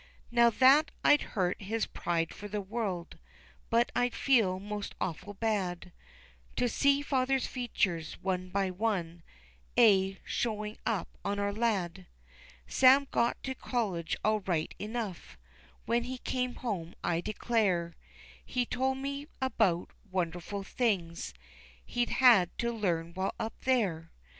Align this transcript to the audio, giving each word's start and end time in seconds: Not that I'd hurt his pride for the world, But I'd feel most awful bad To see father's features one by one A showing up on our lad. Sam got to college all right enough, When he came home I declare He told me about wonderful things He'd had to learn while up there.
Not 0.31 0.57
that 0.57 0.89
I'd 1.03 1.21
hurt 1.37 1.61
his 1.61 1.85
pride 1.85 2.33
for 2.33 2.47
the 2.47 2.59
world, 2.59 3.19
But 3.69 3.91
I'd 3.95 4.15
feel 4.15 4.59
most 4.59 4.95
awful 4.99 5.35
bad 5.35 5.91
To 6.55 6.67
see 6.67 7.03
father's 7.03 7.45
features 7.45 8.13
one 8.19 8.49
by 8.49 8.71
one 8.71 9.21
A 9.77 10.17
showing 10.25 10.79
up 10.87 11.07
on 11.23 11.37
our 11.37 11.53
lad. 11.53 12.07
Sam 12.65 13.09
got 13.11 13.43
to 13.43 13.53
college 13.53 14.17
all 14.23 14.39
right 14.39 14.73
enough, 14.79 15.37
When 15.85 16.05
he 16.05 16.17
came 16.17 16.55
home 16.55 16.95
I 17.03 17.21
declare 17.21 17.95
He 18.43 18.65
told 18.65 18.97
me 18.97 19.27
about 19.39 19.91
wonderful 20.09 20.63
things 20.63 21.31
He'd 21.85 22.09
had 22.09 22.57
to 22.57 22.71
learn 22.71 23.13
while 23.13 23.35
up 23.39 23.53
there. 23.65 24.09